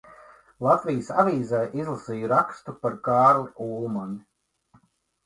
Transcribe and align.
"Latvijas 0.67 1.11
Avīzē" 1.23 1.59
izlasīju 1.81 2.31
rakstu 2.31 2.75
par 2.87 2.97
Kārli 3.09 3.53
Ulmani. 3.67 4.19